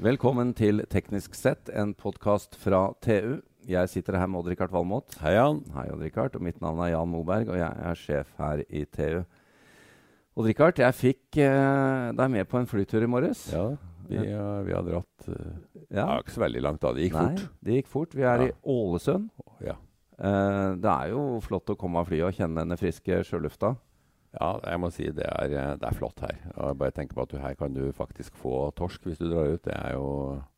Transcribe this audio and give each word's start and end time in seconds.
Velkommen 0.00 0.54
til 0.56 0.80
Teknisk 0.88 1.34
sett, 1.36 1.68
en 1.76 1.90
podkast 1.98 2.54
fra 2.56 2.86
TU. 3.04 3.40
Jeg 3.68 3.90
sitter 3.92 4.16
her 4.16 4.30
med 4.30 4.40
Odd-Rikard 4.40 4.72
Valmot. 4.72 5.12
Hei, 5.20 5.34
Jan. 5.36 5.58
Hei, 5.74 5.84
Odd-Rikard. 5.92 6.38
Og 6.38 6.44
mitt 6.46 6.60
navn 6.64 6.80
er 6.86 6.94
Jan 6.94 7.10
Moberg, 7.12 7.50
og 7.52 7.58
jeg 7.60 7.84
er 7.90 7.98
sjef 8.00 8.30
her 8.40 8.62
i 8.72 8.86
TU. 8.88 9.20
Odd-Rikard, 10.40 10.80
jeg 10.80 10.96
fikk 10.96 11.40
eh, 11.44 12.06
deg 12.16 12.32
med 12.32 12.48
på 12.48 12.62
en 12.62 12.70
flytur 12.70 13.04
i 13.04 13.10
morges. 13.12 13.44
Ja, 13.52 13.66
vi, 14.08 14.22
uh, 14.24 14.62
vi 14.66 14.72
har 14.74 14.86
dratt 14.88 15.28
uh, 15.28 15.36
Ja. 15.92 16.00
ja, 16.00 16.08
ikke 16.22 16.32
så 16.38 16.42
veldig 16.46 16.64
langt 16.64 16.80
da. 16.82 16.94
Det 16.96 17.04
gikk 17.04 17.18
Nei, 17.18 17.26
fort. 17.36 17.60
det 17.68 17.76
gikk 17.76 17.92
fort. 17.92 18.16
Vi 18.16 18.24
er 18.24 18.46
Ja. 18.46 18.48
i 18.48 18.56
Ålesund. 18.72 19.28
Ja. 19.68 19.76
Eh, 20.20 20.70
det 20.80 20.90
er 20.96 21.12
jo 21.12 21.20
flott 21.44 21.70
å 21.72 21.76
komme 21.80 22.00
av 22.00 22.08
flyet 22.10 22.26
og 22.26 22.34
kjenne 22.36 22.60
denne 22.64 22.76
friske 22.80 23.20
sjølufta. 23.24 23.74
Ja, 24.30 24.50
jeg 24.62 24.78
må 24.78 24.90
si 24.94 25.08
det 25.10 25.26
er, 25.26 25.50
eh, 25.58 25.72
det 25.80 25.88
er 25.88 25.96
flott 25.96 26.22
her. 26.22 26.38
Og 26.54 26.78
bare 26.78 26.94
tenker 26.94 27.18
på 27.18 27.24
at 27.26 27.32
du, 27.32 27.40
her 27.42 27.56
kan 27.58 27.74
du 27.74 27.90
faktisk 27.96 28.36
få 28.38 28.68
torsk 28.78 29.08
hvis 29.08 29.18
du 29.18 29.26
drar 29.26 29.56
ut. 29.56 29.64
Det 29.64 29.74
er 29.74 29.96
jo 29.96 30.06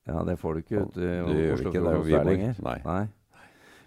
Ja, 0.09 0.23
det 0.27 0.39
får 0.41 0.55
du 0.55 0.63
ikke 0.65 0.87
ute 0.89 1.09
i 1.09 1.51
Oslofjorden 1.55 2.09
der 2.11 2.25
lenger. 2.27 2.57
Nei. 2.67 2.79
Nei. 2.85 3.03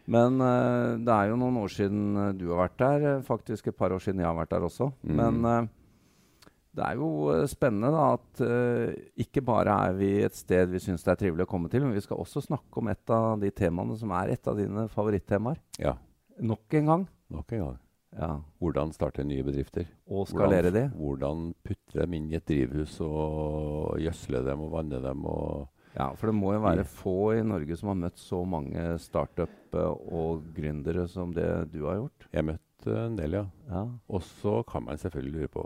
Men 0.06 0.38
uh, 0.42 0.98
det 1.02 1.14
er 1.14 1.32
jo 1.32 1.38
noen 1.42 1.58
år 1.64 1.72
siden 1.74 2.02
eh, 2.22 2.34
du 2.38 2.52
har 2.52 2.68
vært 2.68 2.82
der. 2.82 3.08
Faktisk 3.26 3.70
et 3.70 3.78
par 3.78 3.94
år 3.94 4.02
siden 4.02 4.22
jeg 4.22 4.30
har 4.30 4.38
vært 4.38 4.54
der 4.54 4.66
også. 4.68 4.92
Mm. 5.02 5.16
Men 5.22 5.40
uh, 5.50 6.50
det 6.76 6.86
er 6.86 7.00
jo 7.00 7.10
spennende 7.50 7.94
da 7.94 8.08
at 8.18 8.44
uh, 8.46 8.90
ikke 9.22 9.46
bare 9.46 9.78
er 9.90 9.98
vi 9.98 10.12
et 10.26 10.38
sted 10.38 10.70
vi 10.74 10.82
syns 10.84 11.06
det 11.06 11.14
er 11.14 11.22
trivelig 11.24 11.48
å 11.48 11.52
komme 11.54 11.72
til, 11.74 11.86
men 11.86 11.96
vi 11.96 12.04
skal 12.06 12.22
også 12.22 12.44
snakke 12.46 12.82
om 12.82 12.92
et 12.94 13.16
av 13.16 13.38
de 13.42 13.54
temaene 13.54 13.98
som 14.02 14.14
er 14.18 14.34
et 14.36 14.52
av 14.52 14.58
dine 14.60 14.90
favorittemaer. 14.94 15.62
Ja, 15.82 15.98
Nok 16.36 16.74
en 16.76 16.90
gang. 16.92 17.10
nok 17.32 17.54
en 17.56 17.62
gang. 17.64 17.82
Ja. 18.16 18.32
Hvordan 18.64 18.94
starte 18.96 19.24
nye 19.28 19.44
bedrifter. 19.44 19.88
Og 20.08 20.28
skalere 20.30 20.72
de. 20.74 20.86
Hvordan 20.96 21.50
putte 21.66 22.00
dem 22.02 22.14
inn 22.18 22.30
i 22.32 22.38
et 22.40 22.46
drivhus 22.48 22.98
og 23.04 23.96
gjødsle 24.02 24.44
dem 24.48 24.62
og 24.66 24.72
vanne 24.78 25.02
dem. 25.04 25.26
og... 25.26 25.68
Ja, 25.96 26.10
for 26.20 26.28
det 26.28 26.36
må 26.36 26.52
jo 26.52 26.60
være 26.64 26.84
få 26.92 27.16
i 27.38 27.44
Norge 27.48 27.76
som 27.80 27.88
har 27.94 28.00
møtt 28.02 28.20
så 28.20 28.42
mange 28.48 28.82
startup 29.00 29.76
eh, 29.80 29.94
og 30.12 30.44
gründere 30.56 31.06
som 31.08 31.32
det 31.36 31.48
du 31.72 31.86
har 31.88 32.02
gjort. 32.02 32.28
Jeg 32.36 32.48
møtte 32.50 32.98
en 33.06 33.16
del, 33.16 33.38
ja. 33.40 33.46
Ja. 33.72 33.86
Og 34.12 34.24
så 34.28 34.58
kan 34.68 34.84
man 34.90 35.00
selvfølgelig 35.00 35.38
lure 35.46 35.54
på 35.56 35.66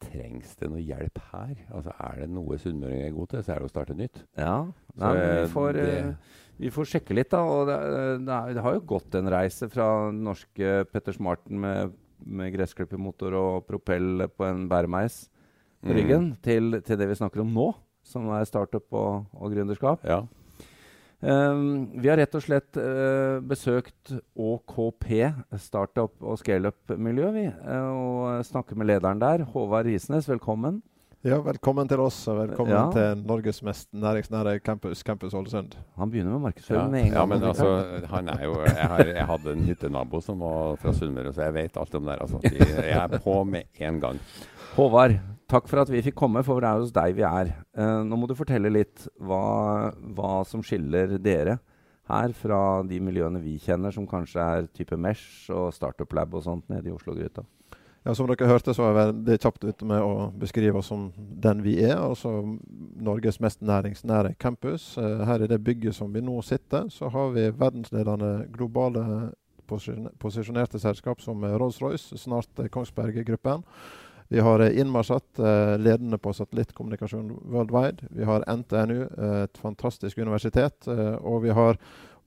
Trengs 0.00 0.54
det 0.56 0.70
noe 0.72 0.80
hjelp 0.80 1.18
her? 1.30 1.50
Altså 1.76 1.92
Er 2.00 2.20
det 2.22 2.28
noe 2.32 2.56
sunnmøringer 2.60 3.10
er 3.10 3.16
gode 3.16 3.34
til, 3.34 3.42
så 3.44 3.52
er 3.52 3.58
det 3.60 3.66
å 3.68 3.72
starte 3.72 3.96
nytt. 3.98 4.22
Ja, 4.40 4.54
Nei, 4.96 5.10
men 5.12 5.18
vi, 5.20 5.42
eh, 5.42 5.48
får, 5.52 5.72
det- 5.76 5.88
eh, 5.98 6.14
vi 6.60 6.70
får 6.74 6.88
sjekke 6.92 7.16
litt, 7.16 7.32
da. 7.32 7.40
Og 7.42 7.66
det, 7.70 7.76
det, 8.26 8.36
er, 8.36 8.54
det 8.56 8.64
har 8.64 8.76
jo 8.76 8.86
gått 8.94 9.16
en 9.18 9.30
reise 9.32 9.68
fra 9.72 9.88
norske 10.14 10.84
Petter 10.92 11.16
Smarten 11.16 11.60
med, 11.62 11.94
med 12.24 12.52
gressklippermotor 12.54 13.36
og 13.38 13.68
propell 13.68 14.26
på 14.36 14.48
en 14.48 14.66
bæremeis 14.70 15.24
på 15.80 15.88
Mm. 15.88 15.96
ryggen, 15.96 16.24
til, 16.44 16.82
til 16.84 16.98
det 17.00 17.08
vi 17.08 17.16
snakker 17.16 17.40
om 17.40 17.54
nå, 17.56 17.70
som 18.04 18.26
er 18.36 18.44
startup 18.44 18.84
og, 18.92 19.24
og 19.32 19.52
gründerskap. 19.54 20.04
Ja. 20.04 20.26
Um, 21.20 21.88
vi 22.00 22.08
har 22.08 22.16
rett 22.16 22.36
og 22.36 22.44
slett 22.44 22.76
uh, 22.80 23.40
besøkt 23.44 24.12
ÅKP, 24.36 25.08
startup 25.60 26.14
og 26.20 26.38
scaleup-miljø, 26.40 27.30
vi. 27.32 27.46
Uh, 27.64 27.88
og 27.92 28.44
snakker 28.48 28.76
med 28.76 28.88
lederen 28.88 29.20
der, 29.20 29.44
Håvard 29.52 29.88
Risnes. 29.88 30.28
Velkommen. 30.28 30.82
Ja, 31.20 31.36
velkommen 31.44 31.84
til 31.88 32.00
oss, 32.00 32.16
og 32.32 32.38
velkommen 32.38 32.72
Ja. 32.72 32.86
til 32.94 33.24
Norges 33.28 33.58
mest 33.62 33.90
næringsnære 33.92 34.58
campus, 34.64 35.02
Campus 35.04 35.34
Ålesund. 35.34 35.74
Han 35.98 36.10
begynner 36.10 36.30
med 36.32 36.40
Ja, 36.40 36.44
markedsføring 36.48 36.90
med 36.90 37.00
en 37.00 37.10
gang. 37.10 37.14
ja, 37.20 37.26
men 37.26 37.42
altså, 37.42 38.06
han 38.08 38.28
er 38.28 38.44
jo 38.44 38.54
Jeg, 38.64 38.86
har, 38.88 39.04
jeg 39.04 39.26
hadde 39.26 39.52
en 39.52 39.64
hyttenabo 39.64 40.20
som 40.22 40.38
var 40.40 40.76
fra 40.76 40.92
Sunnmøre, 40.92 41.32
så 41.34 41.42
jeg 41.42 41.54
vet 41.54 41.76
alt 41.76 41.94
om 41.94 42.04
det 42.04 42.10
her. 42.10 42.18
Altså. 42.22 42.38
De- 42.40 42.88
Jeg 42.88 42.96
er 43.12 43.18
på 43.18 43.44
med 43.44 43.62
en 43.80 44.00
gang. 44.00 44.18
Håvard, 44.76 45.20
takk 45.48 45.68
for 45.68 45.80
at 45.82 45.90
vi 45.90 46.00
fikk 46.00 46.14
komme, 46.14 46.42
for 46.42 46.60
det 46.60 46.68
er 46.70 46.78
hos 46.80 46.90
deg 46.92 47.14
vi 47.14 47.22
er. 47.22 47.52
Uh, 47.76 48.02
nå 48.02 48.16
må 48.16 48.26
du 48.26 48.34
fortelle 48.34 48.70
litt 48.72 49.06
hva, 49.20 49.92
hva 50.14 50.46
som 50.46 50.62
skiller 50.62 51.18
dere 51.18 51.58
her 52.08 52.32
fra 52.32 52.82
de 52.82 52.98
miljøene 52.98 53.42
vi 53.42 53.58
kjenner, 53.58 53.92
som 53.92 54.06
kanskje 54.06 54.40
er 54.40 54.66
type 54.72 54.96
Mesh 54.96 55.50
og 55.50 55.74
Startup 55.74 56.10
Lab 56.14 56.32
og 56.34 56.42
sånt 56.44 56.66
nede 56.70 56.86
i 56.88 56.92
Oslo-gryta. 56.92 57.42
Ja, 58.04 58.14
Som 58.14 58.30
dere 58.30 58.48
hørte, 58.48 58.72
så 58.72 58.86
er 58.88 59.12
jeg 59.28 59.42
kjapt 59.42 59.64
ute 59.64 59.84
med 59.84 60.00
å 60.00 60.30
beskrive 60.40 60.80
oss 60.80 60.88
som 60.88 61.10
den 61.16 61.60
vi 61.60 61.76
er. 61.84 61.98
Altså 62.00 62.32
Norges 62.96 63.40
mest 63.44 63.60
næringsnære 63.60 64.34
campus. 64.40 64.94
Eh, 64.96 65.24
her 65.28 65.44
i 65.44 65.50
det 65.50 65.60
bygget 65.64 65.98
som 65.98 66.12
vi 66.12 66.22
nå 66.24 66.40
sitter, 66.42 66.88
så 66.88 67.10
har 67.12 67.34
vi 67.36 67.50
verdensledende 67.50 68.46
globale 68.56 69.04
posisjonerte 70.18 70.80
selskap 70.80 71.20
som 71.22 71.44
Rolls-Royce, 71.44 72.18
snart 72.18 72.58
eh, 72.58 72.70
Kongsberg 72.72 73.20
Gruppen. 73.26 73.64
Vi 74.30 74.40
har 74.40 74.62
Inmarsat, 74.70 75.38
eh, 75.38 75.76
ledende 75.78 76.18
på 76.18 76.32
satellittkommunikasjon 76.32 77.32
worldwide. 77.50 78.08
Vi 78.10 78.24
har 78.24 78.44
NTNU, 78.46 79.00
eh, 79.02 79.42
et 79.44 79.58
fantastisk 79.58 80.18
universitet. 80.18 80.88
Og 81.20 81.42
vi 81.42 81.50
har 81.50 81.78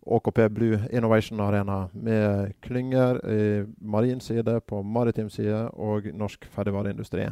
ÅKP 0.06 0.50
Blue 0.54 0.80
Innovation 0.92 1.40
Arena 1.40 1.88
med 1.94 2.54
klynger 2.62 3.20
i 3.30 3.66
marin 3.80 4.20
side, 4.20 4.60
på 4.68 4.82
maritim 4.84 5.30
side 5.30 5.68
og 5.74 6.08
norsk 6.14 6.48
ferdigvareindustri. 6.52 7.30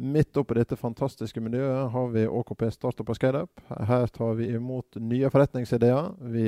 Midt 0.00 0.36
oppi 0.40 0.56
dette 0.56 0.78
fantastiske 0.80 1.42
miljøet 1.44 1.90
har 1.92 2.06
vi 2.14 2.24
ÅKP 2.24 2.70
Startup 2.72 3.08
og 3.12 3.18
Scaleup. 3.18 3.60
Her 3.68 4.06
tar 4.08 4.38
vi 4.38 4.48
imot 4.54 4.96
nye 4.96 5.28
forretningsideer. 5.30 6.14
Vi 6.32 6.46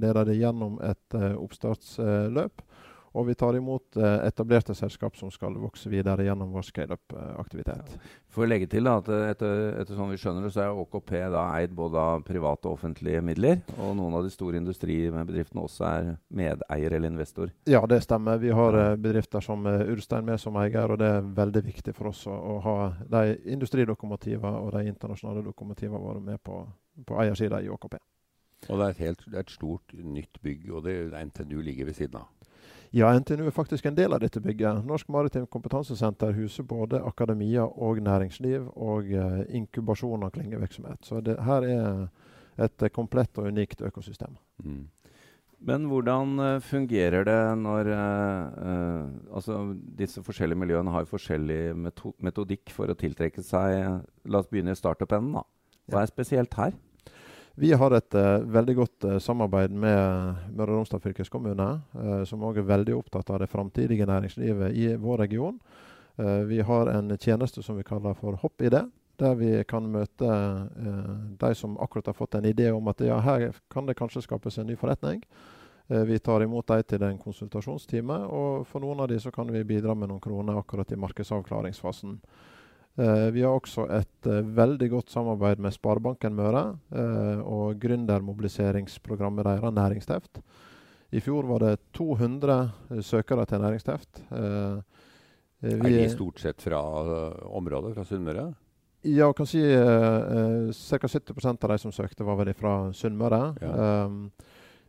leder 0.00 0.24
det 0.24 0.38
gjennom 0.38 0.78
et 0.80 1.18
uh, 1.18 1.34
oppstartsløp. 1.36 2.64
Og 3.14 3.28
vi 3.28 3.34
tar 3.38 3.54
imot 3.54 3.96
eh, 3.96 4.26
etablerte 4.26 4.74
selskap 4.74 5.14
som 5.16 5.30
skal 5.30 5.54
vokse 5.62 5.90
videre 5.90 6.26
gjennom 6.26 6.50
vår 6.54 6.66
scaleup-aktivitet. 6.66 7.92
For 8.34 8.42
å 8.42 8.48
legge 8.50 8.66
til 8.72 8.88
da, 8.88 8.96
at 8.98 9.10
eh, 9.12 9.26
etter, 9.30 9.60
etter 9.82 9.98
sånn 9.98 10.10
vi 10.10 10.18
skjønner 10.18 10.46
det, 10.46 10.50
så 10.54 10.64
er 10.64 10.80
ÅKP 10.82 11.12
da 11.30 11.44
eid 11.60 11.76
både 11.78 12.00
av 12.00 12.24
private 12.26 12.66
og 12.66 12.78
offentlige 12.78 13.22
midler. 13.22 13.60
Og 13.78 13.94
noen 14.00 14.18
av 14.18 14.26
de 14.26 14.32
store 14.34 14.58
industribedriftene 14.58 15.62
også 15.62 15.86
er 15.90 16.08
medeier 16.34 16.96
eller 16.98 17.12
investor. 17.12 17.52
Ja, 17.70 17.84
det 17.90 18.00
stemmer. 18.02 18.40
Vi 18.42 18.50
har 18.54 18.80
eh, 18.80 18.96
bedrifter 18.98 19.44
som 19.44 19.62
Urstein 19.66 20.26
med 20.26 20.42
som 20.42 20.58
eier, 20.58 20.90
og 20.90 20.98
det 20.98 21.12
er 21.20 21.28
veldig 21.38 21.62
viktig 21.68 21.94
for 21.94 22.10
oss 22.10 22.24
å, 22.26 22.34
å 22.34 22.56
ha 22.66 22.78
de 23.14 23.36
industrilokomotivene 23.54 24.58
og 24.64 24.74
de 24.74 24.88
internasjonale 24.90 25.46
lokomotivene 25.46 26.02
våre 26.02 26.24
med 26.24 26.42
på, 26.42 26.64
på 27.06 27.22
eiersida 27.22 27.62
i 27.62 27.70
ÅKP. 27.70 27.94
Og 28.68 28.78
det 28.78 28.84
er 28.84 28.94
et, 28.94 29.00
helt, 29.04 29.24
det 29.28 29.36
er 29.38 29.44
et 29.44 29.52
stort, 29.52 29.92
nytt 29.92 30.38
bygg, 30.42 30.68
og 30.72 30.86
det, 30.86 30.94
NTNU 31.12 31.60
ligger 31.60 31.90
ved 31.90 31.98
siden 31.98 32.22
av. 32.22 32.30
Ja, 32.94 33.08
NTNU 33.18 33.48
er 33.48 33.54
faktisk 33.54 33.88
en 33.88 33.96
del 33.96 34.14
av 34.14 34.20
dette 34.22 34.38
bygget. 34.38 34.84
Norsk 34.86 35.08
Maritimt 35.10 35.50
Kompetansesenter 35.50 36.30
huser 36.36 36.62
både 36.62 37.00
akademia 37.02 37.64
og 37.66 37.98
næringsliv 38.06 38.68
og 38.70 39.08
uh, 39.10 39.40
inkubasjon 39.50 40.22
av 40.22 40.30
klyngevirksomhet. 40.36 41.00
Så 41.02 41.18
det 41.26 41.34
her 41.42 41.66
er 41.66 42.04
et 42.62 42.84
komplett 42.94 43.34
og 43.42 43.50
unikt 43.50 43.82
økosystem. 43.82 44.36
Mm. 44.62 44.84
Men 45.66 45.88
hvordan 45.90 46.38
uh, 46.38 46.60
fungerer 46.62 47.26
det 47.26 47.40
når 47.58 47.90
uh, 47.90 48.62
uh, 48.62 49.36
Altså, 49.40 49.58
disse 49.98 50.22
forskjellige 50.22 50.62
miljøene 50.62 50.94
har 50.94 51.10
forskjellig 51.10 51.74
meto 51.74 52.14
metodikk 52.22 52.70
for 52.70 52.86
å 52.92 52.98
tiltrekke 52.98 53.42
seg 53.42 54.04
La 54.30 54.38
oss 54.38 54.50
begynne 54.50 54.70
i 54.70 54.78
startup-enden, 54.78 55.40
da. 55.40 55.42
Hva 55.90 56.04
er 56.04 56.14
spesielt 56.14 56.54
her? 56.62 56.78
Vi 57.54 57.70
har 57.72 57.94
et 57.94 58.16
uh, 58.18 58.42
veldig 58.50 58.74
godt 58.74 59.06
uh, 59.06 59.18
samarbeid 59.22 59.70
med 59.70 60.50
Møre 60.56 60.72
og 60.72 60.80
Romsdal 60.80 61.02
fylkeskommune, 61.04 61.68
uh, 61.94 62.22
som 62.26 62.42
òg 62.42 62.58
er 62.58 62.70
veldig 62.70 62.96
opptatt 62.98 63.30
av 63.30 63.44
det 63.44 63.50
framtidige 63.52 64.08
næringslivet 64.10 64.74
i 64.74 64.88
vår 64.98 65.22
region. 65.26 65.60
Eh, 66.16 66.26
vi 66.26 66.60
har 66.60 66.86
en 66.86 67.18
tjeneste 67.18 67.62
som 67.62 67.76
vi 67.76 67.82
kaller 67.82 68.14
for 68.14 68.32
Hopp-ID, 68.32 68.76
der 69.16 69.34
vi 69.34 69.64
kan 69.64 69.86
møte 69.90 70.30
eh, 70.30 71.10
de 71.40 71.54
som 71.54 71.78
akkurat 71.78 72.06
har 72.06 72.14
fått 72.14 72.34
en 72.34 72.46
idé 72.46 72.70
om 72.70 72.88
at 72.88 73.02
ja, 73.02 73.18
her 73.18 73.50
kan 73.70 73.86
det 73.86 73.96
kanskje 73.98 74.22
skapes 74.22 74.58
en 74.58 74.66
ny 74.70 74.76
forretning. 74.78 75.24
Eh, 75.88 76.04
vi 76.06 76.18
tar 76.18 76.42
imot 76.42 76.66
dem 76.70 76.82
til 76.86 77.02
en 77.02 77.18
konsultasjonstime, 77.18 78.18
og 78.30 78.66
for 78.70 78.84
noen 78.84 79.02
av 79.02 79.10
dem 79.10 79.34
kan 79.34 79.50
vi 79.50 79.64
bidra 79.64 79.94
med 79.94 80.12
noen 80.12 80.22
kroner 80.22 80.58
akkurat 80.58 80.92
i 80.92 81.00
markedsavklaringsfasen. 81.02 82.20
Eh, 82.94 83.28
vi 83.34 83.42
har 83.42 83.56
også 83.56 83.88
et 83.90 84.28
eh, 84.30 84.42
veldig 84.54 84.88
godt 84.92 85.10
samarbeid 85.10 85.62
med 85.62 85.74
Sparebanken 85.74 86.36
Møre 86.38 86.64
eh, 86.94 87.40
og 87.42 87.78
gründermobiliseringsprogrammet 87.82 89.48
deres, 89.48 89.74
Næringsteft. 89.74 90.42
I 91.14 91.22
fjor 91.22 91.46
var 91.50 91.64
det 91.64 91.78
200 91.94 92.58
eh, 92.90 93.02
søkere 93.02 93.46
til 93.46 93.64
Næringsteft. 93.64 94.22
Er 95.64 95.80
de 95.80 96.10
stort 96.12 96.40
sett 96.40 96.60
fra 96.62 96.80
området, 97.56 97.94
fra 97.96 98.04
Sunnmøre? 98.04 98.52
ja, 99.04 99.32
kan 99.32 99.46
si 99.46 99.60
uh, 99.60 100.72
ca. 100.72 101.06
70% 101.06 101.64
av 101.64 101.70
de 101.70 101.78
som 101.78 101.92
søkte, 101.92 102.24
var 102.24 102.38
vel 102.40 102.54
fra 102.56 102.74
Sunnmøre. 102.92 103.40
Ja. 103.60 104.04
Um, 104.06 104.30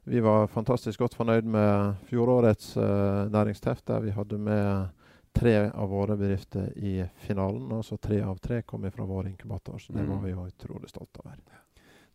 vi 0.05 0.21
var 0.21 0.47
fantastisk 0.47 1.01
godt 1.01 1.17
fornøyd 1.17 1.47
med 1.49 1.95
fjorårets 2.09 2.75
uh, 2.77 3.25
næringsteft, 3.33 3.87
der 3.87 4.03
vi 4.05 4.13
hadde 4.15 4.37
med 4.37 4.87
tre 5.35 5.55
av 5.71 5.89
våre 5.91 6.15
bedrifter 6.17 6.71
i 6.77 7.03
finalen. 7.27 7.67
Altså 7.75 7.97
tre 8.01 8.21
av 8.23 8.37
tre 8.39 8.61
kom 8.63 8.85
fra 8.91 9.05
vår 9.05 9.27
inkubator, 9.33 9.77
så 9.79 9.93
det 9.93 10.01
Mm. 10.05 10.09
var 10.13 10.21
vi 10.23 10.31
jo 10.31 10.45
utrolig 10.47 10.89
stolte 10.89 11.19
over. 11.25 11.35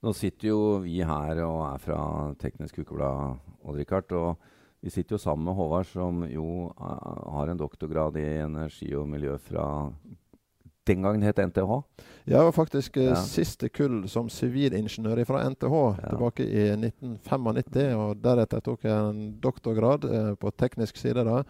Nå 0.02 0.14
sitter 0.14 0.49
jo 0.49 0.78
vi 0.81 1.02
her 1.05 1.43
og 1.44 1.75
er 1.75 1.78
fra 1.78 2.34
Teknisk 2.38 2.78
Ukeblad, 2.78 3.37
Odd-Rikard. 3.67 4.12
Og 4.12 4.37
vi 4.82 4.88
sitter 4.90 5.14
jo 5.14 5.19
sammen 5.19 5.44
med 5.44 5.55
Håvard, 5.55 5.84
som 5.87 6.22
jo 6.25 6.72
har 6.78 7.49
en 7.50 7.58
doktorgrad 7.58 8.17
i 8.17 8.40
energi 8.40 8.94
og 8.96 9.06
miljø 9.08 9.37
fra 9.38 9.93
den 10.87 11.02
gangen 11.02 11.23
het 11.23 11.37
NTH. 11.38 11.82
Jeg 12.26 12.38
var 12.40 12.52
faktisk 12.52 12.96
eh, 12.96 13.11
Ja. 13.11 13.14
siste 13.14 13.69
kull 13.69 14.08
som 14.08 14.28
sivilingeniør 14.28 15.25
fra 15.26 15.44
NTH 15.50 15.75
Ja. 16.02 16.08
tilbake 16.08 16.40
i 16.49 16.76
1995. 16.76 17.94
Og 17.96 18.16
deretter 18.23 18.61
tok 18.62 18.82
jeg 18.82 18.93
en 19.11 19.38
doktorgrad 19.40 20.05
eh, 20.05 20.34
på 20.34 20.50
teknisk 20.56 20.96
side 20.96 21.23
da, 21.25 21.43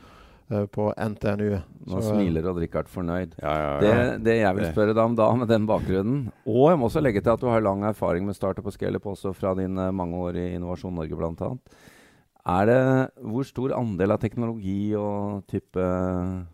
på 0.51 0.89
NTNU. 0.97 1.51
Nå 1.87 1.91
Så, 1.91 1.99
eh, 2.01 2.09
smiler 2.09 2.49
Odd-Rikard 2.51 2.91
fornøyd. 2.91 3.37
Ja, 3.41 3.53
ja, 3.55 3.69
ja. 3.71 3.79
Det, 3.81 4.25
det 4.27 4.37
jeg 4.41 4.57
vil 4.59 4.67
spørre 4.73 4.97
deg 4.97 5.05
om 5.05 5.15
da, 5.19 5.29
med 5.39 5.49
den 5.51 5.69
bakgrunnen 5.69 6.25
Og 6.45 6.65
jeg 6.73 6.81
må 6.81 6.89
også 6.89 7.03
legge 7.05 7.23
til 7.23 7.35
at 7.35 7.43
du 7.43 7.49
har 7.51 7.63
lang 7.65 7.85
erfaring 7.89 8.27
med 8.27 8.39
startup 8.39 8.67
og 8.67 8.75
scaleup 8.75 9.07
også 9.07 9.33
fra 9.37 9.55
dine 9.59 9.91
mange 9.95 10.19
år 10.19 10.41
i 10.41 10.49
Innovasjon 10.57 10.95
Norge 10.99 11.17
bl.a. 11.17 11.53
Er 12.51 12.67
det 12.67 12.83
Hvor 13.21 13.47
stor 13.47 13.77
andel 13.77 14.17
av 14.17 14.21
teknologi 14.23 14.95
og 14.99 15.47
type 15.51 15.87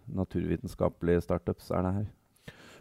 naturvitenskapelige 0.07 1.25
startups 1.25 1.71
er 1.71 1.87
det 1.87 1.95
her? 2.01 2.07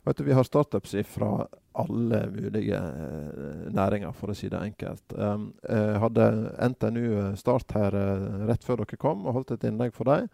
Vet 0.05 0.17
du, 0.17 0.23
Vi 0.23 0.35
har 0.37 0.45
startups 0.45 0.93
fra 1.09 1.47
alle 1.75 2.19
mulige 2.29 2.77
eh, 2.77 3.71
næringer, 3.73 4.13
for 4.15 4.31
å 4.31 4.35
si 4.37 4.47
det 4.51 4.59
enkelt. 4.61 5.15
Um, 5.17 5.47
jeg 5.65 5.97
hadde 6.03 6.27
NTNU 6.71 7.07
Start 7.39 7.73
her 7.75 7.97
eh, 7.99 8.45
rett 8.47 8.63
før 8.63 8.83
dere 8.83 8.99
kom, 9.01 9.25
og 9.25 9.39
holdt 9.39 9.55
et 9.55 9.65
innlegg 9.67 9.95
for 9.97 10.07
dem. 10.07 10.29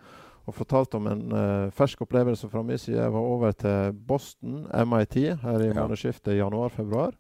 Og 0.50 0.56
fortalte 0.58 0.98
om 0.98 1.08
en 1.08 1.22
uh, 1.32 1.70
fersk 1.72 2.02
opplevelse 2.02 2.50
fra 2.50 2.64
min 2.66 2.78
side. 2.82 2.98
Jeg 2.98 3.14
var 3.14 3.20
over 3.20 3.52
til 3.52 3.94
Boston, 3.94 4.64
MIT, 4.74 5.16
her 5.44 5.60
i 5.62 5.68
Ja. 5.70 5.74
månedsskiftet 5.82 6.38
januar-februar. 6.40 7.12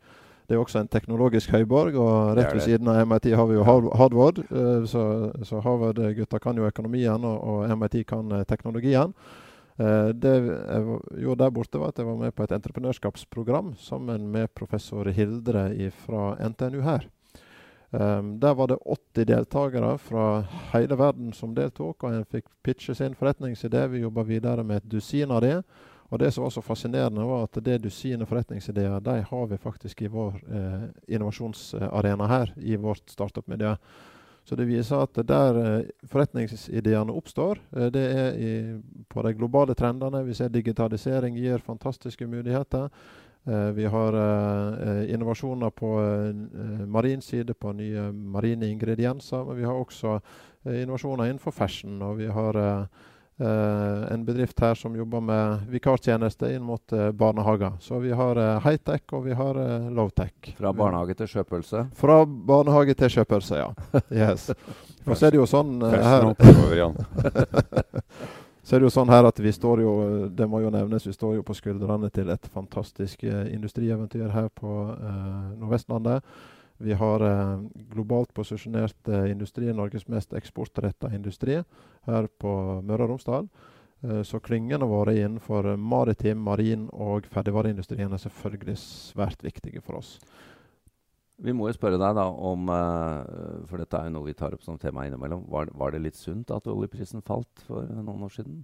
Det 0.49 0.57
er 0.57 0.59
også 0.59 0.79
en 0.81 0.87
teknologisk 0.91 1.49
høyborg, 1.53 1.95
og 1.95 2.35
rett 2.35 2.51
ved 2.53 2.61
siden 2.65 2.87
av 2.91 3.05
MIT 3.07 3.29
har 3.37 3.45
vi 3.47 3.53
jo 3.55 3.63
Harvard. 3.63 4.39
eh, 4.51 4.83
så 4.85 5.31
så 5.43 5.61
Harvard-gutta 5.61 6.39
kan 6.39 6.57
jo 6.57 6.65
økonomien, 6.67 7.23
og, 7.23 7.43
og 7.43 7.77
MIT 7.77 8.05
kan 8.07 8.31
eh, 8.31 8.43
teknologien. 8.43 9.13
Det 9.77 10.33
jeg 10.45 10.99
gjorde 11.23 11.43
der 11.43 11.49
borte, 11.49 11.79
var 11.79 11.87
at 11.87 11.97
jeg 11.97 12.05
var 12.05 12.17
med 12.19 12.31
på 12.35 12.43
et 12.43 12.51
entreprenørskapsprogram 12.51 13.73
sammen 13.79 14.27
med 14.31 14.47
professor 14.53 15.05
Hildre 15.09 15.91
fra 15.91 16.35
NTNU 16.49 16.81
her. 16.81 17.07
Um, 17.91 18.39
der 18.39 18.53
var 18.55 18.67
det 18.71 18.77
80 18.85 19.25
deltakere 19.27 19.97
fra 19.97 20.25
hele 20.71 20.95
verden 20.95 21.33
som 21.35 21.55
deltok, 21.55 22.03
og 22.03 22.13
en 22.13 22.27
fikk 22.31 22.45
pitche 22.63 22.95
sin 22.95 23.15
forretningsidé. 23.19 23.83
Vi 23.91 24.05
jobba 24.05 24.23
videre 24.23 24.63
med 24.63 24.79
et 24.79 24.91
dusin 24.91 25.31
av 25.31 25.41
det. 25.43 25.57
Og 26.11 26.19
det 26.19 26.31
som 26.31 26.43
var 26.43 26.49
så 26.51 26.61
fascinerende, 26.61 27.23
var 27.23 27.43
at 27.43 27.59
det 27.63 27.81
dusinet 27.83 28.27
forretningsideer 28.27 28.99
de 28.99 29.21
har 29.27 29.45
vi 29.47 29.57
faktisk 29.57 30.01
i 30.01 30.09
vår 30.11 30.39
eh, 30.51 30.87
innovasjonsarena 31.15 32.27
her, 32.27 32.53
i 32.57 32.75
vårt 32.75 33.09
startup-miljø. 33.09 33.75
Så 34.43 34.55
det 34.55 34.65
viser 34.67 35.03
at 35.05 35.21
der 35.27 35.59
eh, 35.61 35.85
forretningsideene 36.11 37.15
oppstår, 37.15 37.61
eh, 37.77 37.87
det 37.95 38.03
er 38.11 38.35
i, 38.35 38.51
på 39.07 39.23
de 39.23 39.33
globale 39.39 39.75
trendene. 39.75 40.23
Vi 40.27 40.35
ser 40.35 40.51
digitalisering 40.51 41.39
gir 41.39 41.63
fantastiske 41.63 42.27
muligheter. 42.27 42.89
Eh, 43.45 43.53
vi 43.53 43.85
har 43.85 44.13
eh, 44.13 44.89
eh, 44.89 45.13
innovasjoner 45.13 45.69
på 45.69 45.99
marin 46.87 47.21
side, 47.21 47.53
på 47.53 47.73
nye 47.73 48.11
marine 48.11 48.67
ingredienser. 48.67 49.45
Men 49.45 49.57
vi 49.57 49.63
har 49.63 49.73
også 49.73 50.19
innovasjoner 50.65 51.25
innenfor 51.25 51.51
fashion. 51.51 52.01
Og 52.01 52.17
vi 52.17 52.27
har 52.27 52.87
en 53.41 54.25
bedrift 54.25 54.59
her 54.59 54.75
som 54.75 54.93
jobber 54.95 55.21
med 55.25 55.63
vikartjeneste 55.73 56.51
inn 56.53 56.61
mot 56.61 56.93
eh, 56.93 57.07
barnehager. 57.11 57.71
Så 57.81 57.97
vi 57.99 58.11
har 58.13 58.37
high-tech 58.61 59.15
og 59.17 59.25
vi 59.25 59.33
har 59.33 59.57
low-tech. 59.89 60.53
Fra 60.59 60.73
barnehage 60.73 61.15
til 61.17 61.31
kjøpelse? 61.31 61.87
Fra 61.97 62.19
barnehage 62.25 62.93
til 62.93 63.09
kjøpelse, 63.09 63.63
ja. 63.63 63.71
Yes. 64.21 64.51
Og 65.07 65.17
så 65.17 65.25
er 65.25 65.33
det 65.33 65.41
jo 65.41 65.47
sånn 65.49 65.81
her. 65.81 66.29
så 68.71 68.77
er 68.77 68.79
det 68.79 68.87
jo 68.87 68.93
sånn 68.95 69.09
her 69.11 69.25
at 69.27 69.39
vi 69.43 69.51
står 69.51 69.81
jo, 69.83 69.93
det 70.31 70.45
må 70.47 70.61
jo 70.63 70.69
nevnes, 70.71 71.03
vi 71.03 71.11
står 71.11 71.33
jo 71.35 71.41
på 71.43 71.57
skuldrene 71.57 72.07
til 72.15 72.29
et 72.31 72.45
fantastisk 72.53 73.25
eh, 73.27 73.49
industrieventyr 73.51 74.29
her 74.31 74.47
på 74.55 74.75
eh, 74.93 75.49
Nordvestlandet. 75.59 76.23
Vi 76.79 76.95
har 76.95 77.25
eh, 77.27 77.65
globalt 77.91 78.31
posisjonert 78.31 79.11
eh, 79.11 79.27
industri, 79.33 79.67
Norges 79.75 80.07
mest 80.07 80.31
eksportretta 80.39 81.11
industri, 81.11 81.57
her 82.07 82.29
på 82.39 82.53
Møre 82.87 83.09
og 83.09 83.11
Romsdal. 83.11 83.51
Eh, 84.07 84.21
så 84.23 84.39
klyngene 84.39 84.87
våre 84.87 85.17
innenfor 85.19 85.73
maritim, 85.75 86.39
marin 86.47 86.87
og 86.95 87.27
ferdigvareindustrien 87.27 88.15
er 88.15 88.23
selvfølgelig 88.23 88.77
svært 88.79 89.43
viktige 89.43 89.83
for 89.83 89.99
oss. 89.99 90.15
Vi 91.41 91.53
må 91.57 91.69
jo 91.69 91.73
spørre 91.73 91.97
deg 91.97 92.17
da 92.17 92.27
om 92.29 92.69
eh, 92.69 93.63
For 93.69 93.81
dette 93.81 93.97
er 93.97 94.09
jo 94.09 94.15
noe 94.17 94.27
vi 94.27 94.37
tar 94.37 94.53
opp 94.53 94.65
som 94.65 94.77
tema 94.81 95.07
innimellom. 95.07 95.47
Var, 95.49 95.71
var 95.77 95.95
det 95.95 96.03
litt 96.03 96.19
sunt 96.19 96.53
at 96.53 96.69
oljeprisen 96.69 97.25
falt 97.25 97.65
for 97.65 97.87
noen 97.89 98.27
år 98.27 98.35
siden? 98.35 98.61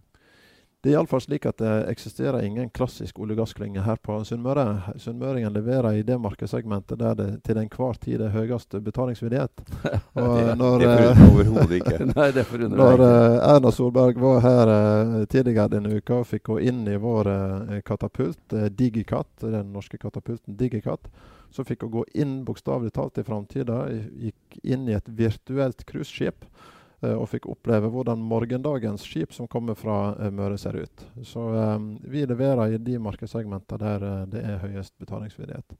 Det 0.83 0.91
er 0.91 1.00
iallfall 1.00 1.21
slik 1.24 1.45
at 1.50 1.57
det 1.57 1.71
eksisterer 1.89 2.44
ingen 2.45 2.68
klassisk 2.69 3.18
olje- 3.18 3.33
og 3.33 3.39
gassklynge 3.39 3.81
her 3.81 3.97
på 3.97 4.19
Sunnmøre. 4.29 4.94
Sunnmøringen 5.01 5.56
leverer 5.56 5.97
i 5.97 6.03
det 6.06 6.19
markedssegmentet 6.21 7.00
der 7.01 7.15
det 7.18 7.25
til 7.47 7.57
enhver 7.57 7.97
tid 7.97 8.21
er 8.21 8.35
høyest 8.35 8.77
betalingsvillighet. 8.85 9.63
Og 10.21 10.38
når, 10.59 10.77
det 10.83 10.91
eh, 10.91 11.01
forundrer 11.01 11.24
overhodet 11.31 11.79
ikke. 11.79 11.97
Nei, 12.13 12.27
det 12.35 12.45
forundrer 12.45 12.77
Når 12.83 12.94
ikke. 12.94 13.09
eh, 13.09 13.50
Erna 13.56 13.74
Solberg 13.74 14.21
var 14.21 14.39
her 14.45 14.74
eh, 14.75 15.18
tidligere 15.33 15.68
denne 15.74 15.97
uka 15.97 16.21
og 16.21 16.29
fikk 16.29 16.45
gå 16.51 16.59
inn 16.69 16.85
i 16.85 17.01
vår 17.01 17.31
eh, 17.33 17.81
katapult, 17.85 18.45
eh, 18.53 18.69
Digicat, 18.69 19.33
den 19.41 19.74
norske 19.74 19.97
katapulten 19.97 20.62
Digicat, 20.62 21.09
så 21.50 21.65
fikk 21.65 21.88
hun 21.88 21.95
gå 21.97 22.07
inn 22.21 22.44
bokstavelig 22.45 22.94
talt 22.94 23.18
i 23.18 23.25
framtida. 23.25 23.88
Gikk 24.29 24.62
inn 24.62 24.85
i 24.91 24.97
et 24.97 25.09
virtuelt 25.09 25.88
cruiseskip 25.89 26.45
eh, 26.45 26.74
og 27.06 27.28
fikk 27.30 27.46
oppleve 27.52 27.92
hvordan 27.94 28.24
morgendagens 28.26 29.04
skip 29.06 29.34
som 29.36 29.48
kommer 29.48 29.78
fra 29.78 30.16
eh, 30.18 30.32
Møre, 30.34 30.58
ser 30.58 30.80
ut. 30.82 31.06
Så 31.22 31.44
um, 31.54 31.92
vi 32.02 32.26
leverer 32.26 32.74
i 32.74 32.80
de 32.82 32.98
markedssegmentene 32.98 33.78
der 33.84 34.06
eh, 34.08 34.24
det 34.34 34.42
er 34.42 34.64
høyest 34.64 34.96
betalingsvillighet. 34.98 35.78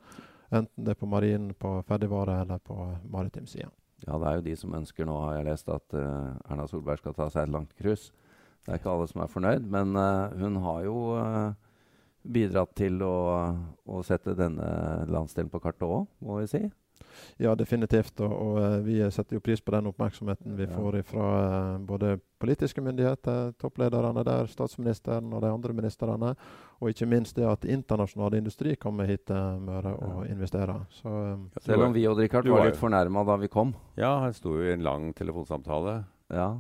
Enten 0.54 0.86
det 0.86 0.94
er 0.94 1.00
på 1.02 1.10
marin, 1.10 1.50
på 1.58 1.74
ferdigvare 1.88 2.42
eller 2.44 2.62
på 2.62 2.78
maritim 3.10 3.50
side. 3.50 3.72
Ja, 4.06 4.20
det 4.22 4.30
er 4.30 4.38
jo 4.38 4.46
de 4.46 4.56
som 4.62 4.76
ønsker 4.78 5.10
nå, 5.10 5.18
har 5.26 5.40
jeg 5.40 5.48
lest, 5.50 5.70
at 5.74 5.98
uh, 5.98 6.38
Erna 6.46 6.68
Solberg 6.70 7.02
skal 7.02 7.18
ta 7.18 7.32
seg 7.34 7.48
et 7.48 7.56
langt 7.56 7.74
cruise. 7.82 8.14
Det 8.62 8.76
er 8.76 8.78
ikke 8.78 8.94
alle 8.94 9.08
som 9.10 9.24
er 9.24 9.32
fornøyd, 9.32 9.66
men 9.74 9.98
uh, 9.98 10.38
hun 10.38 10.60
har 10.62 10.84
jo 10.86 10.98
uh, 11.18 11.56
bidratt 12.22 12.76
til 12.78 13.02
å, 13.02 13.16
å 13.90 14.04
sette 14.06 14.38
denne 14.38 14.68
landsdelen 15.10 15.50
på 15.50 15.64
kartet 15.66 15.88
òg, 15.90 16.06
må 16.22 16.44
vi 16.44 16.52
si. 16.52 16.62
Ja, 17.40 17.56
definitivt. 17.56 18.20
Og, 18.22 18.32
og 18.32 18.58
eh, 18.64 18.80
vi 18.86 18.98
setter 19.12 19.38
jo 19.38 19.40
pris 19.44 19.62
på 19.62 19.72
den 19.76 19.88
oppmerksomheten 19.92 20.56
vi 20.58 20.64
Ja. 20.68 20.76
får 20.76 21.02
fra 21.06 21.28
eh, 21.76 21.78
både 21.86 22.20
politiske 22.40 22.82
myndigheter, 22.82 23.54
topplederne 23.58 24.24
der, 24.24 24.46
statsministeren 24.48 25.32
og 25.34 25.42
de 25.42 25.48
andre 25.50 25.74
ministrene. 25.74 26.36
Og 26.82 26.90
ikke 26.94 27.08
minst 27.10 27.36
det 27.36 27.46
at 27.50 27.66
internasjonal 27.66 28.36
industri 28.38 28.76
kommer 28.76 29.06
hit 29.10 29.26
til 29.26 29.60
Møre 29.66 29.96
og 29.98 30.28
investerer. 30.30 30.86
Så 30.90 31.10
eh, 31.34 31.62
Selv 31.66 31.84
om 31.88 31.94
vi 31.94 32.06
og 32.08 32.18
Richard 32.18 32.48
var 32.48 32.66
litt 32.66 32.78
fornærma 32.78 33.26
da 33.26 33.36
vi 33.42 33.48
kom. 33.48 33.74
Ja, 33.98 34.20
han 34.22 34.34
sto 34.34 34.54
jo 34.58 34.64
i 34.70 34.74
en 34.74 34.84
lang 34.86 35.14
telefonsamtale 35.18 36.04
Ja, 36.30 36.60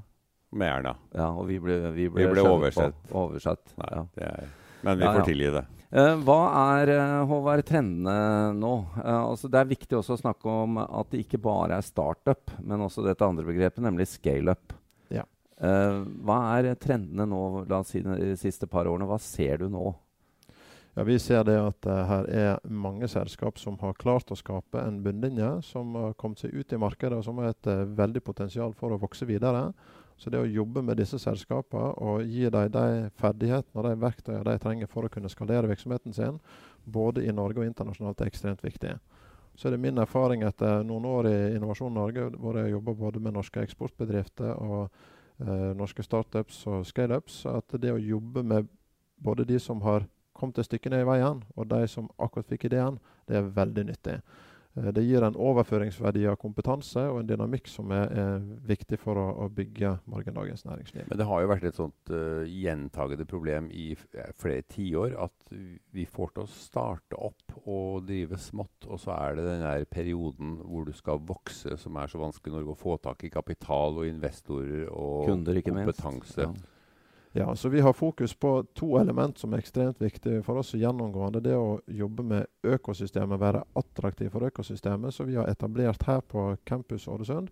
med 0.52 0.68
Erna. 0.72 0.96
ja 1.14 1.28
og 1.36 1.48
vi 1.48 1.60
ble, 1.60 1.92
vi 1.92 2.08
ble, 2.10 2.24
Vi 2.26 2.32
ble 2.34 2.42
oversett. 2.50 2.96
oversett. 3.12 3.74
Nei, 3.78 3.90
Ja. 3.92 4.06
det 4.16 4.24
er, 4.24 4.48
men 4.84 4.98
vi 4.98 5.04
Ja, 5.04 5.12
ja. 5.14 5.20
får 5.20 5.26
tilgi 5.28 5.52
det. 5.52 5.66
Eh, 5.88 6.18
hva 6.28 6.40
er 6.76 6.90
eh, 6.92 7.22
Håvard, 7.30 7.64
trendene 7.68 8.52
nå? 8.58 8.72
Uh, 8.98 9.30
altså 9.30 9.48
det 9.48 9.62
er 9.62 9.70
viktig 9.70 9.96
også 9.96 10.18
å 10.18 10.20
snakke 10.20 10.52
om 10.52 10.82
at 10.84 11.14
det 11.14 11.22
ikke 11.24 11.40
bare 11.40 11.78
er 11.78 11.86
startup, 11.86 12.52
men 12.60 12.84
også 12.84 13.06
dette 13.06 13.24
andre 13.24 13.48
begrepet, 13.48 13.80
nemlig 13.86 14.10
scaleup. 14.12 14.76
Ja. 15.14 15.24
Uh, 15.64 16.04
hva 16.28 16.42
er 16.58 16.74
trendene 16.76 17.30
nå, 17.32 17.44
la 17.72 17.80
oss 17.80 17.94
si 17.96 18.04
de 18.04 18.36
siste 18.40 18.68
par 18.68 18.90
årene? 18.92 19.08
Hva 19.08 19.20
ser 19.24 19.64
du 19.64 19.72
nå? 19.72 19.94
ja, 20.98 21.06
vi 21.06 21.16
ser 21.22 21.44
det 21.46 21.56
at 21.62 21.88
her 22.10 22.28
er 22.34 22.72
mange 22.74 23.06
selskap 23.08 23.60
som 23.62 23.76
har 23.84 23.94
klart 24.02 24.32
å 24.34 24.38
skape 24.40 24.82
en 24.82 24.98
bunnlinje, 25.06 25.60
som 25.62 25.94
har 25.94 26.16
kommet 26.18 26.42
seg 26.42 26.56
ut 26.58 26.74
i 26.74 26.80
markedet, 26.82 27.20
og 27.20 27.24
som 27.24 27.38
har 27.38 27.54
et 27.54 27.70
veldig 28.00 28.24
potensial 28.26 28.74
for 28.76 28.92
å 28.96 28.98
vokse 28.98 29.28
videre. 29.30 29.68
Så 30.18 30.32
det 30.34 30.40
å 30.42 30.50
jobbe 30.50 30.82
med 30.82 30.98
disse 30.98 31.20
selskapene 31.22 31.92
og 32.02 32.24
gi 32.26 32.50
dem 32.50 32.72
de 32.74 33.10
ferdighetene 33.20 33.78
og 33.78 33.86
de 33.86 34.00
verktøyene 34.02 34.48
de 34.48 34.62
trenger 34.64 34.90
for 34.90 35.06
å 35.06 35.12
kunne 35.14 35.30
skalere 35.30 35.70
virksomheten 35.70 36.16
sin, 36.16 36.40
både 36.86 37.26
i 37.28 37.36
Norge 37.36 37.62
og 37.62 37.70
internasjonalt, 37.70 38.22
er 38.22 38.32
ekstremt 38.32 38.64
viktig. 38.66 38.96
Så 39.58 39.68
er 39.68 39.76
det 39.76 39.82
min 39.82 40.02
erfaring 40.02 40.44
etter 40.46 40.84
noen 40.86 41.06
år 41.10 41.30
i 41.30 41.38
Innovasjon 41.58 41.94
Norge, 41.94 42.32
hvor 42.38 42.58
jeg 42.58 42.74
jobber 42.74 42.98
både 42.98 43.22
med 43.22 43.38
norske 43.38 43.62
eksportbedrifter 43.62 44.58
og 44.58 44.84
eh, 45.42 45.72
norske 45.78 46.06
startups 46.06 46.60
og 46.70 46.86
scaleups, 46.86 47.44
at 47.50 47.78
det 47.82 47.94
å 47.94 48.02
jobbe 48.02 48.46
med 48.46 48.70
både 49.18 49.46
de 49.50 49.58
som 49.62 49.82
har 49.86 50.06
kommet 50.38 50.62
et 50.62 50.70
stykke 50.70 50.94
ned 50.94 51.06
i 51.06 51.10
veien, 51.10 51.42
og 51.58 51.70
de 51.70 51.82
som 51.90 52.10
akkurat 52.22 52.50
fikk 52.50 52.68
ideen, 52.70 53.00
det 53.30 53.40
er 53.40 53.50
veldig 53.54 53.88
nyttig. 53.90 54.20
Eh, 54.78 54.92
Det 54.94 55.04
gir 55.06 55.26
en 55.26 55.38
overføringsverdi 55.38 56.26
av 56.30 56.38
kompetanse 56.42 57.04
og 57.10 57.22
en 57.22 57.30
dynamikk 57.30 57.70
som 57.72 57.92
er, 57.96 58.12
er 58.14 58.46
viktig 58.68 59.00
for 59.02 59.20
å, 59.20 59.26
å 59.46 59.50
bygge 59.54 59.96
morgendagens 60.10 60.66
næringsliv. 60.68 61.08
Men 61.10 61.22
det 61.22 61.28
har 61.30 61.44
jo 61.44 61.52
vært 61.52 61.68
et 61.70 61.80
sånt 61.80 62.14
uh, 62.14 62.46
gjentagende 62.48 63.28
problem 63.30 63.72
i 63.74 63.90
flere 63.98 64.64
tiår 64.70 65.18
at 65.28 65.54
vi 65.96 66.06
får 66.10 66.34
til 66.36 66.46
å 66.46 66.52
starte 66.52 67.18
opp 67.18 67.58
og 67.66 68.08
drive 68.08 68.40
smått, 68.42 68.88
og 68.88 69.00
så 69.02 69.16
er 69.18 69.38
det 69.38 69.48
den 69.48 69.66
der 69.66 69.86
perioden 69.90 70.58
hvor 70.64 70.88
du 70.88 70.94
skal 70.96 71.22
vokse, 71.28 71.78
som 71.80 71.98
er 72.00 72.12
så 72.12 72.22
vanskelig 72.22 72.54
i 72.54 72.58
Norge, 72.58 72.76
å 72.76 72.80
få 72.80 72.98
tak 73.02 73.24
i 73.28 73.34
kapital 73.34 74.02
og 74.02 74.10
investorer 74.10 74.88
og 74.92 75.28
Kunder, 75.30 75.62
ikke 75.62 75.76
minst. 75.76 76.02
kompetanse. 76.04 76.50
Ja. 76.50 76.77
Ja, 77.32 77.56
så 77.56 77.70
Vi 77.70 77.82
har 77.82 77.94
fokus 77.94 78.34
på 78.34 78.66
to 78.74 78.98
element 78.98 79.38
som 79.38 79.54
er 79.54 79.62
ekstremt 79.62 80.00
viktige 80.02 80.44
for 80.44 80.58
oss 80.58 80.74
gjennomgående. 80.74 81.42
Det 81.44 81.56
å 81.56 81.80
jobbe 81.86 82.24
med 82.24 82.48
økosystemet, 82.64 83.40
være 83.40 83.64
attraktiv 83.76 84.30
for 84.32 84.48
økosystemet. 84.48 85.14
som 85.14 85.28
vi 85.28 85.36
har 85.36 85.48
etablert 85.48 86.04
her 86.04 86.22
på 86.22 86.58
Campus 86.66 87.08
Ålesund 87.08 87.50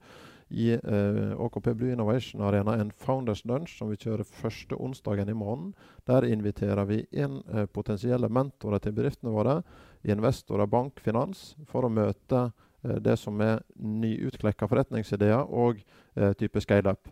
i 0.50 0.72
eh, 0.72 1.40
AKP 1.40 1.74
Blue 1.74 1.92
Innovation 1.92 2.42
Arena 2.42 2.76
en 2.76 2.92
Founders 2.92 3.46
Lunch 3.46 3.78
som 3.78 3.90
vi 3.90 3.98
kjører 3.98 4.24
første 4.24 4.76
onsdagen 4.76 5.30
i 5.30 5.34
måneden. 5.34 5.74
Der 6.08 6.26
inviterer 6.26 6.86
vi 6.86 7.06
inn 7.12 7.42
eh, 7.54 7.66
potensielle 7.66 8.30
mentorer 8.30 8.80
til 8.80 8.94
bedriftene 8.94 9.34
våre, 9.34 9.62
investorer, 10.04 10.66
bank, 10.66 11.00
finans, 11.00 11.56
for 11.66 11.86
å 11.86 11.90
møte 11.90 12.52
eh, 12.84 12.98
det 13.02 13.18
som 13.18 13.42
er 13.42 13.64
nyutklekka 13.76 14.70
forretningsideer 14.70 15.50
og 15.50 15.82
eh, 16.16 16.34
type 16.34 16.62
scale-up. 16.62 17.10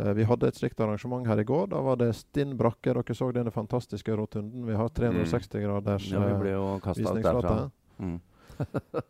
Eh, 0.00 0.12
vi 0.16 0.24
hadde 0.24 0.48
et 0.48 0.56
slikt 0.56 0.80
arrangement 0.80 1.26
her 1.28 1.40
i 1.40 1.44
går. 1.44 1.70
Da 1.74 1.80
var 1.84 2.00
det 2.00 2.12
stinn 2.16 2.56
brakke. 2.58 2.94
Dere 2.94 3.16
så 3.16 3.30
denne 3.36 3.52
fantastiske 3.54 4.16
rotunden. 4.16 4.64
Vi 4.66 4.76
har 4.78 4.88
360 4.88 5.58
mm. 5.58 5.64
graders 5.66 6.10
ja, 6.10 6.24
vi 6.24 6.36
ble 6.40 6.56
jo 6.56 6.66
eh, 6.78 6.92
visningsflate. 6.96 7.56
Mm. 8.00 8.20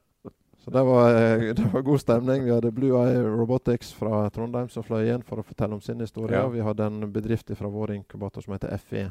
Så 0.61 0.71
det 0.71 0.83
var, 0.85 1.15
eh, 1.17 1.55
det 1.57 1.71
var, 1.73 1.83
god 1.83 2.01
stemning. 2.01 2.43
Vi 2.45 2.51
hadde 2.53 2.71
Blue 2.71 2.99
Eye 3.01 3.23
Robotics 3.23 3.95
fra 3.97 4.27
Trondheim 4.31 4.69
som 4.69 4.85
fløy 4.85 5.09
inn 5.09 5.23
for 5.25 5.41
å 5.41 5.45
fortelle 5.47 5.73
om 5.73 5.81
sin 5.81 6.03
historie. 6.05 6.37
Ja. 6.37 6.45
Og 6.45 6.53
vi 6.53 6.61
hadde 6.61 6.85
en 6.85 7.07
bedrift 7.13 7.49
fra 7.57 7.71
vår 7.73 7.95
inkubator 7.95 8.45
som 8.45 8.53
heter 8.53 8.77
FI. 8.77 9.07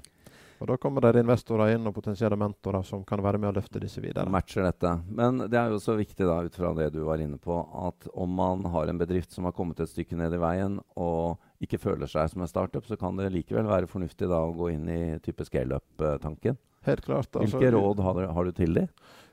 Og 0.60 0.68
Da 0.68 0.78
kommer 0.78 1.02
det 1.02 1.24
investorer 1.24 1.74
inn 1.74 1.88
og 1.88 1.96
potensielle 1.96 2.38
mentorer 2.38 2.84
som 2.86 3.02
kan 3.08 3.24
være 3.24 3.40
med 3.42 3.50
å 3.50 3.56
løfte 3.56 3.82
disse 3.82 4.04
videre. 4.04 4.30
Matcher 4.30 4.68
dette. 4.68 4.92
Men 5.08 5.42
det 5.50 5.58
er 5.58 5.74
jo 5.74 5.80
så 5.82 5.96
viktig 5.98 6.28
da, 6.28 6.42
ut 6.44 6.56
fra 6.56 6.74
det 6.78 6.92
du 6.94 7.00
var 7.08 7.24
inne 7.24 7.40
på, 7.42 7.58
at 7.90 8.10
om 8.14 8.30
man 8.36 8.66
har 8.70 8.92
en 8.92 9.00
bedrift 9.00 9.34
som 9.34 9.48
har 9.48 9.56
kommet 9.58 9.80
et 9.80 9.90
stykke 9.90 10.20
ned 10.20 10.36
i 10.36 10.42
veien 10.44 10.78
og 11.00 11.40
ikke 11.63 11.80
føler 11.82 12.08
seg 12.08 12.32
som 12.32 12.44
en 12.44 12.50
startup, 12.50 12.86
så 12.88 12.98
kan 13.00 13.20
det 13.20 13.32
likevel 13.34 13.68
være 13.68 13.89
fornuftig 13.92 14.30
da 14.32 14.42
å 14.46 14.56
gå 14.56 14.72
inn 14.75 14.88
i 14.89 15.01
type 15.24 15.46
scale-up-tanken. 15.48 16.58
Helt 16.88 17.04
klart. 17.04 17.28
Altså, 17.36 17.60
Hvilke 17.60 17.74
råd 17.75 18.00
har, 18.06 18.22
har, 18.32 18.48
du 18.48 18.56
til 18.56 18.78
dem? 18.78 18.88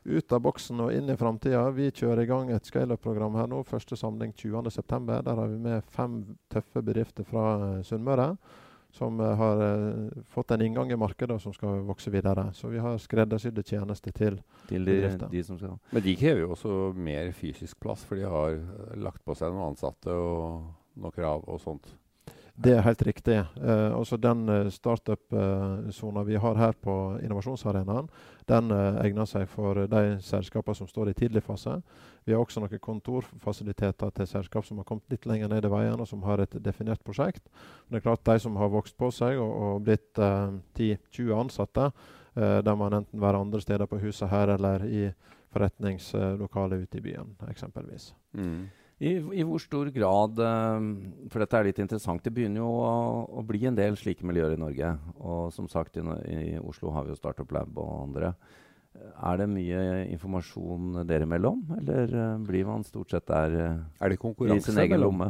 Ut 0.06 0.34
av 0.34 0.42
boksen 0.42 0.82
og 0.82 0.92
inn 0.94 1.10
i 1.10 1.18
framtida. 1.18 1.62
Vi 1.74 1.92
kjører 1.94 2.24
i 2.24 2.28
gang 2.30 2.50
et 2.54 2.66
scale-up-program 2.66 3.38
her 3.38 3.50
nå. 3.50 3.62
Første 3.66 3.98
samling 3.98 4.34
20.9. 4.34 5.06
Der 5.22 5.34
har 5.38 5.50
vi 5.50 5.58
med 5.62 5.86
fem 5.94 6.20
tøffe 6.52 6.82
bedrifter 6.82 7.26
fra 7.26 7.46
Sunnmøre 7.86 8.32
som 8.96 9.20
eh, 9.20 9.34
har 9.36 9.62
uh, 9.62 10.08
fått 10.32 10.50
en 10.50 10.62
inngang 10.62 10.92
i 10.92 10.96
markedet 10.96 11.36
og 11.36 11.42
som 11.42 11.54
skal 11.54 11.82
vokse 11.84 12.10
videre. 12.12 12.48
Så 12.56 12.70
vi 12.72 12.80
har 12.80 12.96
skreddersydde 13.02 13.64
tjenester 13.66 14.14
til, 14.16 14.40
til 14.70 14.88
de, 14.88 14.96
de, 15.30 15.42
som 15.44 15.58
skal. 15.60 15.76
Men 15.92 16.04
de 16.06 16.16
krever 16.16 16.44
jo 16.44 16.54
også 16.54 16.74
mer 16.96 17.30
fysisk 17.36 17.80
plass, 17.82 18.06
for 18.08 18.16
de 18.16 18.24
har 18.30 18.56
lagt 18.96 19.24
på 19.26 19.36
seg 19.36 19.52
noen 19.52 19.74
ansatte 19.74 20.16
og 20.16 20.70
noen 20.96 21.14
krav 21.14 21.44
og 21.44 21.60
sånt. 21.60 21.90
Det 22.56 22.72
er 22.72 22.84
helt 22.86 23.02
riktig. 23.04 23.36
Eh, 23.36 23.92
også 23.92 24.16
Den 24.16 24.48
eh, 24.48 24.70
startup-sona 24.72 26.22
vi 26.24 26.38
har 26.40 26.56
her 26.56 26.72
på 26.72 26.94
innovasjonsarenaen, 27.22 28.08
den 28.48 28.70
eh, 28.70 29.00
egner 29.04 29.28
seg 29.28 29.48
for 29.50 29.82
de 29.90 30.02
selskapene 30.24 30.78
som 30.78 30.88
står 30.88 31.10
i 31.10 31.16
tidlig 31.18 31.42
fase. 31.44 31.74
Vi 32.24 32.32
har 32.32 32.40
også 32.40 32.62
noen 32.62 32.80
kontorfasiliteter 32.82 34.10
til 34.16 34.28
selskap 34.30 34.64
som 34.64 34.80
har 34.80 34.88
kommet 34.88 35.12
litt 35.12 35.28
lenger 35.28 35.52
ned 35.52 35.68
i 35.68 35.72
veien, 35.72 36.00
og 36.00 36.08
som 36.08 36.24
har 36.24 36.40
et 36.42 36.56
definert 36.64 37.04
prosjekt. 37.04 37.44
Men 37.86 37.96
det 37.96 38.00
er 38.00 38.06
klart 38.08 38.24
de 38.24 38.38
som 38.42 38.56
har 38.56 38.72
vokst 38.72 38.96
på 38.96 39.10
seg 39.14 39.36
og, 39.36 39.52
og 39.68 39.84
blitt 39.86 40.22
eh, 40.22 40.56
10-20 40.78 41.36
ansatte, 41.36 41.90
eh, 42.38 42.58
der 42.64 42.80
man 42.80 43.02
enten 43.02 43.20
være 43.20 43.44
andre 43.44 43.60
steder 43.60 43.90
på 43.90 44.00
huset 44.00 44.32
her 44.32 44.56
eller 44.56 44.88
i 44.88 45.10
forretningslokalet 45.52 46.86
ute 46.86 46.98
i 46.98 47.04
byen, 47.04 47.36
eksempelvis. 47.50 48.14
Mm. 48.32 48.66
I, 48.96 49.18
I, 49.20 49.42
hvor 49.44 49.60
stor 49.60 49.90
grad 49.92 50.38
eh, 50.40 50.84
For 51.28 51.42
dette 51.42 51.58
er 51.58 51.68
litt 51.68 51.80
interessant. 51.82 52.22
Det 52.24 52.32
begynner 52.32 52.62
jo 52.62 52.68
å, 52.80 52.92
å 53.40 53.44
bli 53.44 53.66
en 53.68 53.76
del 53.76 53.96
slike 54.00 54.24
miljøer 54.24 54.56
i 54.56 54.60
Norge. 54.60 54.92
Og 55.20 55.50
som 55.52 55.68
sagt, 55.68 55.98
i, 56.00 56.04
i 56.32 56.60
Oslo 56.62 56.94
har 56.94 57.04
vi 57.04 57.12
jo 57.12 57.18
Startup 57.18 57.50
Lab 57.52 57.76
og 57.76 58.06
andre. 58.06 58.32
Er 58.96 59.42
det 59.42 59.50
mye 59.52 59.80
informasjon 60.14 61.02
dere 61.04 61.26
imellom, 61.26 61.58
eller 61.76 62.14
uh, 62.16 62.38
blir 62.40 62.64
man 62.64 62.86
stort 62.86 63.12
sett 63.12 63.26
der 63.28 63.56
uh, 64.00 64.54
i 64.56 64.56
sin 64.64 64.80
egen 64.80 65.02
lomme? 65.02 65.28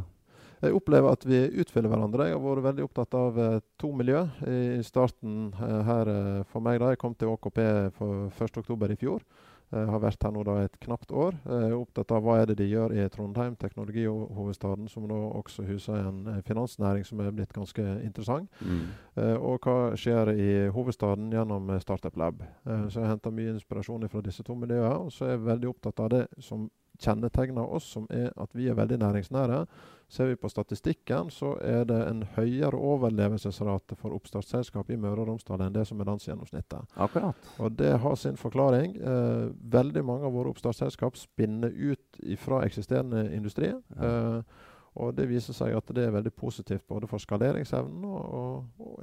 Jeg 0.62 0.76
opplever 0.78 1.16
at 1.16 1.26
vi 1.26 1.40
utfyller 1.64 1.90
hverandre. 1.90 2.28
Jeg 2.28 2.38
har 2.38 2.44
vært 2.44 2.66
veldig 2.68 2.84
opptatt 2.86 3.16
av 3.18 3.40
to 3.76 3.90
miljø 3.92 4.22
i 4.48 4.78
starten 4.86 5.50
her 5.58 6.10
for 6.48 6.64
meg. 6.64 6.78
da 6.80 6.94
Jeg 6.94 7.00
kom 7.02 7.12
til 7.18 7.34
ÅKP 7.34 7.58
for 7.98 8.30
1.10 8.46 8.94
i 8.94 8.98
fjor. 9.02 9.26
Jeg 9.72 9.82
eh, 9.82 9.90
har 9.90 10.02
vært 10.02 10.22
her 10.22 10.32
nå 10.34 10.44
da 10.46 10.56
et 10.62 10.76
knapt 10.82 11.10
år. 11.10 11.34
Jeg 11.42 11.66
er 11.66 11.74
opptatt 11.74 12.12
av 12.14 12.22
hva 12.22 12.36
er 12.38 12.50
det 12.50 12.58
de 12.60 12.68
gjør 12.70 12.94
i 12.94 13.06
Trondheim, 13.10 13.56
teknologihovedstaden, 13.58 14.86
som 14.92 15.08
nå 15.10 15.18
også 15.40 15.66
huser 15.66 16.06
en 16.06 16.28
finansnæring 16.46 17.06
som 17.06 17.20
er 17.20 17.34
blitt 17.34 17.54
ganske 17.56 17.82
interessant. 18.06 18.46
Mm. 18.62 18.84
Uh, 19.18 19.34
og 19.34 19.66
hva 19.66 19.96
skjer 19.98 20.30
i 20.36 20.50
hovedstaden 20.74 21.32
gjennom 21.34 21.72
Startup 21.82 22.14
Lab. 22.16 22.44
Uh, 22.62 22.86
så 22.86 23.02
jeg 23.02 23.10
henter 23.10 23.34
mye 23.34 23.56
inspirasjon 23.56 24.06
fra 24.12 24.22
disse 24.22 24.46
to 24.46 24.54
miljøene. 24.54 25.08
Og 25.08 25.12
så 25.12 25.26
er 25.26 25.34
jeg 25.34 25.46
veldig 25.48 25.72
opptatt 25.72 26.04
av 26.04 26.12
det 26.14 26.24
som 26.38 26.68
kjennetegner 27.02 27.66
oss, 27.76 27.88
som 27.96 28.06
er 28.10 28.30
at 28.36 28.52
vi 28.56 28.68
er 28.70 28.78
veldig 28.78 28.98
næringsnære. 29.02 29.64
Ser 30.08 30.30
vi 30.30 30.36
på 30.38 30.48
statistikken, 30.48 31.30
så 31.34 31.56
er 31.60 31.84
det 31.88 31.98
en 32.06 32.22
høyere 32.36 32.78
overlevelsesrate 32.78 33.96
for 33.98 34.14
oppstartsselskap 34.14 34.90
i 34.94 34.98
Møre 35.02 35.24
og 35.24 35.32
Romsdal 35.32 35.64
enn 35.66 35.74
det 35.74 35.82
som 35.88 36.00
er 36.00 36.06
landsgjennomsnittet. 36.12 36.94
Akkurat. 36.94 37.50
Og 37.58 37.74
det 37.74 37.96
har 38.04 38.14
sin 38.20 38.38
forklaring. 38.38 38.94
Eh, 38.96 39.48
veldig 39.72 40.04
mange 40.06 40.28
av 40.28 40.36
våre 40.38 40.54
oppstartsselskap 40.54 41.18
spinner 41.18 41.74
ut 41.74 42.22
fra 42.38 42.62
eksisterende 42.66 43.26
industri. 43.34 43.72
Ja. 43.74 44.12
Eh, 44.12 44.64
og 44.96 45.12
det 45.16 45.26
viser 45.28 45.52
seg 45.56 45.74
at 45.76 45.90
det 45.92 46.06
er 46.06 46.14
veldig 46.14 46.32
positivt 46.32 46.86
både 46.88 47.08
for 47.10 47.20
skaleringsevnen 47.20 48.04
og, 48.08 48.22
og, 48.22 48.45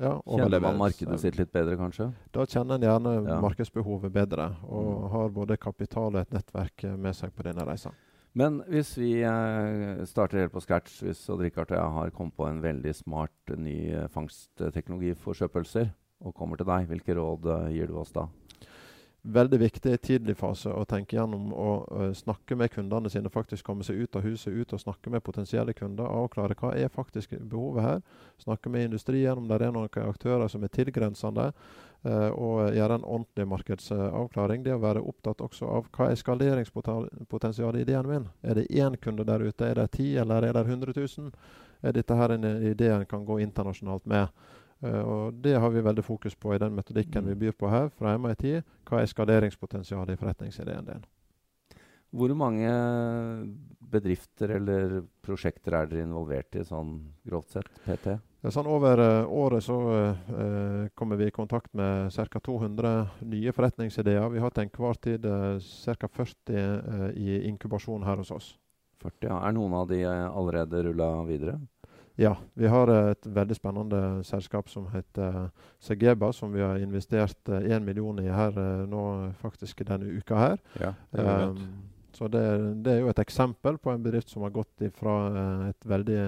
ja, 0.03 0.13
Kjenner 0.27 0.63
man 0.63 0.79
markedet 0.81 1.19
sitt 1.21 1.37
litt 1.39 1.51
bedre, 1.53 1.77
kanskje? 1.79 2.09
Da 2.35 2.45
kjenner 2.45 2.77
en 2.77 2.87
gjerne 2.87 3.13
ja. 3.21 3.37
markedsbehovet 3.43 4.13
bedre, 4.13 4.49
og 4.67 4.89
mm. 4.89 5.11
har 5.15 5.37
både 5.37 5.59
kapital 5.61 6.11
og 6.11 6.23
et 6.23 6.35
nettverk 6.35 6.89
med 6.99 7.15
seg 7.17 7.33
på 7.35 7.47
denne 7.47 7.65
reisa. 7.67 7.93
Men 8.33 8.63
hvis 8.65 8.95
vi 8.97 9.11
eh, 9.21 10.03
starter 10.09 10.41
helt 10.41 10.53
på 10.55 10.61
scratch, 10.63 11.03
hvis 11.05 11.21
Odd-Rikard 11.29 11.69
og 11.69 11.77
jeg 11.77 11.97
har 11.97 12.13
kommet 12.17 12.37
på 12.37 12.47
en 12.47 12.63
veldig 12.63 12.93
smart 12.97 13.53
ny 13.61 13.77
eh, 13.93 14.07
fangstteknologi 14.13 15.13
for 15.21 15.37
sjøpølser, 15.37 15.91
og 16.23 16.33
kommer 16.37 16.57
til 16.57 16.69
deg, 16.69 16.87
hvilke 16.89 17.17
råd 17.19 17.45
eh, 17.53 17.67
gir 17.75 17.91
du 17.91 17.99
oss 18.01 18.13
da? 18.15 18.25
Veldig 19.23 19.55
viktig 19.59 19.91
i 19.95 19.97
tidlig 20.03 20.33
fase 20.35 20.67
å 20.75 20.81
tenke 20.83 21.15
gjennom 21.15 21.53
å 21.55 21.67
uh, 21.87 22.09
snakke 22.11 22.57
med 22.59 22.73
kundene 22.73 23.07
sine. 23.07 23.29
Faktisk 23.31 23.63
komme 23.63 23.85
seg 23.87 24.01
ut 24.03 24.17
av 24.19 24.25
huset, 24.27 24.51
ut 24.51 24.73
og 24.75 24.81
snakke 24.81 25.13
med 25.13 25.23
potensielle 25.23 25.71
kunder. 25.77 26.09
Avklare 26.11 26.57
hva 26.59 26.73
er 26.75 26.91
faktisk 26.91 27.37
behovet 27.39 27.85
her. 27.85 28.01
Snakke 28.43 28.67
med 28.73 28.89
industrien 28.89 29.39
om 29.39 29.47
det 29.47 29.61
er 29.61 29.71
noen 29.71 29.87
aktører 29.87 30.51
som 30.51 30.65
er 30.67 30.73
tilgrensende. 30.75 31.53
Uh, 32.03 32.35
og 32.35 32.75
gjøre 32.75 32.97
en 32.99 33.07
ordentlig 33.07 33.45
markedsavklaring. 33.53 34.65
Det 34.65 34.75
å 34.75 34.83
være 34.83 35.05
opptatt 35.07 35.45
også 35.47 35.71
av 35.71 35.87
hva 35.95 36.09
er 36.11 36.19
skaleringspotensialet 36.19 37.79
i 37.79 37.85
ideen 37.87 38.09
min. 38.09 38.25
Er 38.43 38.59
det 38.59 38.67
én 38.75 38.99
kunde 38.99 39.23
der 39.23 39.47
ute, 39.47 39.69
er 39.69 39.79
det 39.79 39.93
ti, 39.95 40.09
eller 40.19 40.43
er 40.43 40.59
det 40.59 40.65
100 40.67 40.99
000? 40.99 41.31
Er 41.79 41.95
dette 41.95 42.19
her 42.19 42.35
en 42.35 42.51
idé 42.73 42.91
en 42.91 43.07
kan 43.07 43.23
gå 43.23 43.39
internasjonalt 43.47 44.03
med? 44.03 44.35
Uh, 44.83 45.01
og 45.01 45.41
Det 45.43 45.55
har 45.55 45.71
vi 45.71 45.83
veldig 45.83 46.03
fokus 46.03 46.35
på 46.35 46.55
i 46.55 46.59
den 46.61 46.75
metodikken 46.75 47.23
mm. 47.23 47.29
vi 47.31 47.39
byr 47.45 47.57
på 47.57 47.71
her 47.71 47.89
fra 47.95 48.17
MIT. 48.19 48.63
Hva 48.89 49.01
er 49.01 49.11
skaleringspotensialet 49.11 50.15
i 50.15 50.19
forretningsideen 50.19 50.89
din? 50.89 51.05
Hvor 52.13 52.29
mange 52.37 52.69
bedrifter 53.93 54.51
eller 54.59 54.99
prosjekter 55.25 55.73
er 55.73 55.87
dere 55.89 56.03
involvert 56.05 56.59
i, 56.59 56.65
sånn 56.67 56.99
grovt 57.25 57.55
sett, 57.55 57.71
PT? 57.87 58.19
Ja, 58.43 58.51
sånn 58.51 58.67
over 58.69 58.99
uh, 58.99 59.31
året 59.31 59.63
så 59.63 59.77
uh, 59.87 60.91
kommer 60.99 61.17
vi 61.17 61.29
i 61.31 61.33
kontakt 61.33 61.71
med 61.73 62.11
ca. 62.11 62.41
200 62.43 63.23
nye 63.31 63.53
forretningsideer. 63.55 64.27
Vi 64.35 64.43
har 64.43 64.51
til 64.51 64.67
enhver 64.67 64.99
tid 64.99 65.25
uh, 65.25 65.55
ca. 66.03 66.11
40 66.19 67.15
i 67.17 67.39
inkubasjon 67.49 68.03
her 68.05 68.19
hos 68.19 68.33
oss. 68.35 68.51
40, 69.01 69.29
ja. 69.31 69.39
Er 69.47 69.55
noen 69.55 69.73
av 69.79 69.87
de 69.89 70.03
allerede 70.05 70.83
rulla 70.85 71.09
videre? 71.27 71.57
Ja, 72.15 72.35
vi 72.53 72.67
har 72.69 72.89
et 72.93 73.25
veldig 73.25 73.55
spennende 73.57 73.99
selskap 74.27 74.69
som 74.69 74.85
heter 74.93 75.47
Segeba, 75.81 76.29
som 76.33 76.51
vi 76.53 76.61
har 76.61 76.77
investert 76.77 77.49
én 77.49 77.81
uh, 77.81 77.85
million 77.85 78.19
i 78.21 78.29
her 78.29 78.53
uh, 78.53 78.83
nå 78.89 79.05
faktisk 79.41 79.81
denne 79.87 80.11
uka 80.19 80.37
her. 80.37 80.61
Ja, 80.79 80.93
det 81.11 81.25
um, 81.25 81.63
så 82.13 82.27
det, 82.29 82.43
det, 82.85 82.91
er 82.91 82.99
jo 83.01 83.09
et 83.09 83.19
eksempel 83.23 83.79
på 83.81 83.89
en 83.89 84.03
bedrift 84.03 84.29
som 84.29 84.43
har 84.45 84.53
gått 84.53 84.83
fra 84.93 85.15
uh, 85.33 85.69
et 85.71 85.87
veldig 85.89 86.19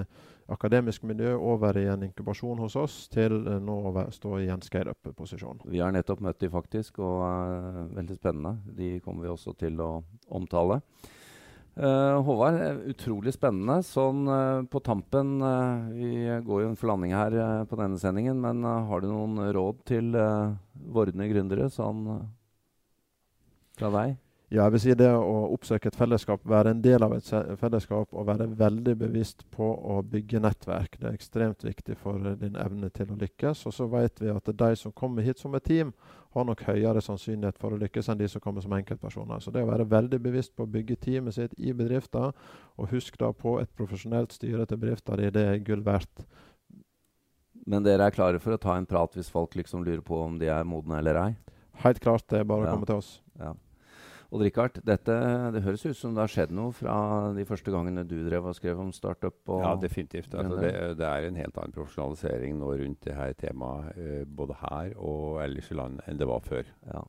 akademisk 0.50 1.04
miljø 1.06 1.36
over 1.38 1.78
i 1.78 1.86
en 1.90 2.02
inkubasjon 2.02 2.58
hos 2.58 2.74
oss, 2.78 2.96
til 3.10 3.38
nå 3.62 3.76
å 3.86 4.04
stå 4.14 4.40
i 4.42 4.48
en 4.50 4.62
scaleup-posisjon. 4.62 5.62
Vi 5.70 5.78
har 5.82 5.94
nettopp 5.94 6.22
møtt 6.22 6.42
de 6.42 6.50
faktisk, 6.50 6.98
og 7.02 7.22
veldig 7.94 8.18
spennende. 8.18 8.56
De 8.74 8.92
kommer 9.02 9.26
vi 9.26 9.32
også 9.34 9.54
til 9.58 9.78
å 9.82 9.90
omtale. 10.34 10.80
Uh, 11.76 12.22
Håvard, 12.24 12.56
utrolig 12.88 13.34
spennende. 13.36 13.82
Sånn 13.84 14.24
uh, 14.30 14.64
på 14.64 14.80
tampen 14.80 15.34
uh, 15.44 15.90
Vi 15.92 16.24
går 16.46 16.62
jo 16.62 16.70
en 16.70 16.78
forlanding 16.80 17.12
her 17.12 17.36
på 17.68 17.76
denne 17.76 18.00
sendingen, 18.00 18.40
men 18.40 18.64
har 18.64 19.04
du 19.04 19.10
noen 19.10 19.52
råd 19.52 19.82
til 19.88 20.16
vordende 20.96 21.28
gründere 21.28 21.68
sånn 21.72 22.06
fra 23.76 23.92
deg? 23.92 24.16
Ja, 24.46 24.62
jeg 24.62 24.76
vil 24.76 24.82
si 24.84 24.94
det 24.94 25.08
å 25.10 25.38
oppsøke 25.56 25.90
et 25.90 25.96
fellesskap, 25.98 26.44
være 26.46 26.70
en 26.70 26.82
del 26.82 27.02
av 27.02 27.16
et 27.16 27.26
fellesskap 27.58 28.12
og 28.14 28.28
være 28.28 28.46
veldig 28.54 28.92
bevisst 29.00 29.42
på 29.50 29.66
å 29.66 29.96
bygge 30.06 30.38
nettverk. 30.44 30.94
Det 31.00 31.08
er 31.08 31.16
ekstremt 31.18 31.66
viktig 31.66 31.96
for 31.98 32.22
din 32.38 32.54
evne 32.62 32.92
til 32.94 33.10
å 33.10 33.18
lykkes. 33.18 33.64
Og 33.66 33.74
så 33.74 33.88
vet 33.90 34.22
vi 34.22 34.30
at 34.30 34.46
de 34.46 34.68
som 34.78 34.94
kommer 34.94 35.26
hit 35.26 35.42
som 35.42 35.56
et 35.58 35.66
team, 35.66 35.90
har 36.36 36.46
nok 36.46 36.62
høyere 36.68 37.00
sannsynlighet 37.02 37.58
for 37.58 37.74
å 37.74 37.80
lykkes 37.80 38.10
enn 38.12 38.20
de 38.20 38.28
som 38.30 38.42
kommer 38.44 38.62
som 38.62 38.74
enkeltpersoner. 38.76 39.42
Så 39.42 39.50
det 39.50 39.64
å 39.64 39.70
være 39.70 39.88
veldig 39.90 40.22
bevisst 40.22 40.54
på 40.54 40.66
å 40.66 40.70
bygge 40.70 40.98
teamet 41.00 41.34
sitt 41.34 41.58
i 41.58 41.72
bedrifter, 41.74 42.30
og 42.76 42.90
husk 42.92 43.16
da 43.18 43.32
på 43.32 43.56
et 43.62 43.72
profesjonelt 43.74 44.36
styre 44.36 44.68
til 44.68 44.78
bedriften 44.78 45.22
din, 45.24 45.32
det 45.34 45.46
er 45.48 45.62
gull 45.64 45.82
verdt. 45.82 46.26
Men 47.66 47.82
dere 47.82 48.06
er 48.06 48.14
klare 48.14 48.38
for 48.38 48.54
å 48.54 48.62
ta 48.62 48.76
en 48.78 48.86
prat 48.86 49.16
hvis 49.16 49.32
folk 49.32 49.56
liksom 49.58 49.82
lurer 49.82 50.04
på 50.06 50.20
om 50.22 50.36
de 50.38 50.52
er 50.52 50.68
modne 50.68 51.00
eller 51.00 51.18
ei? 51.24 51.30
Helt 51.82 51.98
klart. 52.04 52.28
Det 52.30 52.44
er 52.44 52.46
bare 52.46 52.68
å 52.68 52.76
komme 52.76 52.86
til 52.86 53.00
oss. 53.00 53.16
Ja. 53.40 53.56
Odd 54.34 54.42
Rikard, 54.42 54.78
dette, 54.86 55.16
det 55.54 55.62
høres 55.62 55.84
ut 55.86 55.98
som 55.98 56.14
det 56.16 56.24
har 56.24 56.32
skjedd 56.32 56.54
noe 56.56 56.74
fra 56.74 56.96
de 57.36 57.44
første 57.46 57.70
gangene 57.70 58.02
du 58.08 58.16
drev 58.26 58.48
og 58.50 58.56
skrev 58.58 58.80
om 58.82 58.92
startup? 58.94 59.36
ja, 59.46 59.74
definitivt. 59.78 60.34
Altså, 60.34 60.58
det, 60.62 60.72
det, 60.98 61.06
er 61.06 61.28
en 61.28 61.38
helt 61.38 61.58
annen 61.62 61.74
profesjonalisering 61.76 62.56
nå 62.58 62.72
rundt 62.82 63.06
det 63.06 63.14
her 63.14 63.36
temaet, 63.38 63.92
uh, 63.98 64.24
både 64.26 64.58
her 64.64 64.96
og 64.96 65.42
ellers 65.44 65.70
i 65.70 65.78
landet, 65.78 66.02
enn 66.10 66.18
det 66.18 66.28
var 66.30 66.42
før. 66.46 66.66
Ja. 66.90 67.04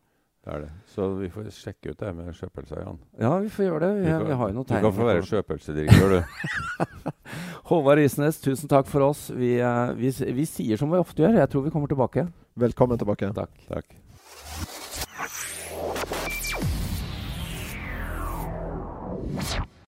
Det 0.48 0.54
er 0.54 0.62
det. 0.64 0.72
Så 0.94 1.10
vi 1.18 1.28
får 1.28 1.50
sjekke 1.52 1.92
ut 1.92 2.00
det 2.00 2.14
med 2.16 2.32
sjøpølsa, 2.38 2.80
Jan. 2.80 3.00
Ja, 3.20 3.34
vi 3.44 3.50
får 3.52 3.66
gjøre 3.66 3.82
det. 3.84 3.90
Vi, 3.98 4.08
kan, 4.08 4.24
vi 4.30 4.38
har 4.40 4.52
jo 4.54 4.56
noen 4.56 4.70
tegninger. 4.70 4.86
Du 4.86 4.88
kan 4.88 5.00
få 5.02 5.10
være 5.10 5.26
sjøpølsedirektør, 5.28 6.16
du. 6.16 7.12
Håvard 7.74 8.00
Isnes, 8.06 8.40
tusen 8.40 8.72
takk 8.72 8.88
for 8.88 9.10
oss. 9.10 9.28
Vi, 9.36 9.58
uh, 9.60 9.92
vi, 9.98 10.14
vi 10.38 10.48
sier 10.48 10.80
som 10.80 10.94
vi 10.94 11.02
ofte 11.02 11.26
gjør. 11.26 11.42
Jeg 11.42 11.52
tror 11.52 11.68
vi 11.68 11.74
kommer 11.74 11.92
tilbake. 11.92 12.30
Velkommen 12.56 13.02
tilbake. 13.02 13.34
Takk. 13.36 13.64
takk. 13.68 13.98